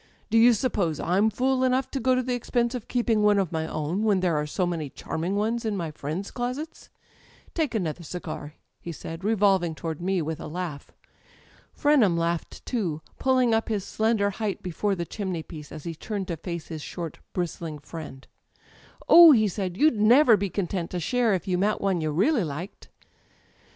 Do 0.31 0.37
you 0.39 0.53
suppose 0.53 0.99
I*m 0.99 1.29
fool 1.29 1.63
enough 1.63 1.91
to 1.91 1.99
go 1.99 2.15
to 2.15 2.23
the 2.23 2.33
expense 2.33 2.73
of 2.73 2.87
keeping 2.87 3.21
one 3.21 3.37
of 3.37 3.51
my 3.51 3.67
own, 3.67 4.01
when 4.01 4.21
there 4.21 4.35
are 4.35 4.47
so 4.47 4.65
many 4.65 4.89
charming 4.89 5.35
ones 5.35 5.63
in 5.63 5.77
my 5.77 5.91
friends' 5.91 6.31
closets? 6.31 6.89
â€" 7.03 7.53
Take 7.53 7.75
another 7.75 8.01
cigar," 8.01 8.55
he 8.79 8.91
said, 8.91 9.23
revolving 9.23 9.75
toward 9.75 10.01
me 10.01 10.19
with 10.23 10.39
a 10.39 10.47
laugh. 10.47 10.91
Frenham 11.71 12.17
laughed 12.17 12.65
too, 12.65 13.01
pulling 13.19 13.53
up 13.53 13.69
his 13.69 13.85
slender 13.85 14.31
height 14.31 14.63
before 14.63 14.95
the 14.95 15.05
chimney 15.05 15.43
piece 15.43 15.71
as 15.71 15.83
he 15.83 15.93
turned 15.93 16.29
to 16.29 16.35
facJe 16.37 16.69
his 16.69 16.81
short 16.81 17.19
bristling 17.33 17.77
friend. 17.77 18.25
"Oh," 19.07 19.33
he 19.33 19.47
said, 19.47 19.77
"you'd 19.77 20.01
never 20.01 20.35
be 20.35 20.49
content 20.49 20.89
to 20.89 20.99
share 20.99 21.35
if 21.35 21.47
you 21.47 21.59
met 21.59 21.79
one 21.79 22.01
you 22.01 22.09
really 22.09 22.43
liked." 22.43 22.89